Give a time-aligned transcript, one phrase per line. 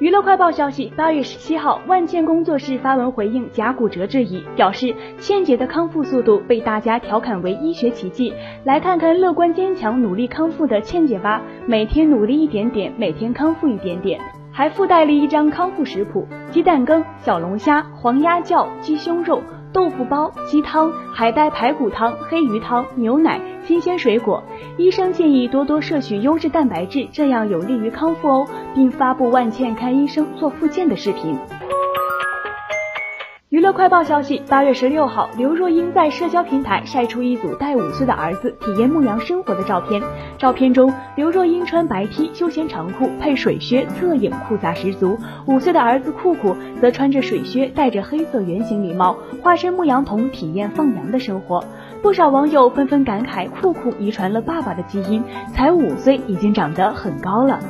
[0.00, 8.32] 娱乐快报消息，八月十七号，万茜工作室发文回应甲骨折质疑，表示茜姐的康复速度被大家调侃为医学奇迹。
[8.64, 14.18] 来看看乐观坚强、努力康复的茜姐吧，每天努力一点点，每天康复一点点。
[14.50, 19.42] 还附带了一张康复食谱：鸡蛋羹、小龙虾、黄鸭叫、鸡胸肉。
[19.72, 24.42] 豆腐包、鸡汤、海带排骨汤、黑鱼汤、牛奶、新鲜水果。
[24.80, 31.36] 医生建议多多摄取优质蛋白质，这样有利于康复哦，并发布万茜看医生做复健的视频。
[33.50, 40.00] 娱乐快报消息，八月十六号，刘若英在社交平台晒出一组带五岁的儿子体验牧羊生活的照片。
[40.38, 45.18] 照片中，刘若英穿白 T 休闲长裤配水靴，侧影酷飒十足。
[45.46, 51.62] 五岁的儿子酷酷则穿着水靴，戴着黑色圆形礼帽，化身牧羊童，体验放羊的生活。
[52.02, 55.22] 不少网友纷纷感慨，酷酷遗传了爸爸的基因，
[55.52, 57.60] 才五岁已经长得很高了。